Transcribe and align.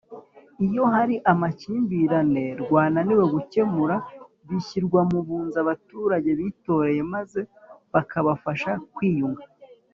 iyo 0.65 0.83
hari 0.93 1.15
amakimbirane 1.31 2.43
rwananiwe 2.61 3.23
gukemura 3.35 3.95
bishyirwa 4.47 5.01
mu 5.11 5.19
bunzi 5.27 5.55
abaturage 5.63 6.29
bitoreye 6.39 7.01
maze 7.13 7.39
bakabafasha 7.93 8.71
kwiyunga. 8.95 9.43